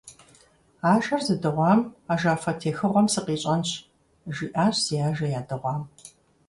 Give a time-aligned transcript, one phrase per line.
[0.93, 1.81] «Ажэр зыдыгъуам
[2.13, 3.69] ажафэ техыгъуэм сыкъищӀэнщ»,-
[4.35, 5.81] жиӀащ зи ажэ ядыгъуам.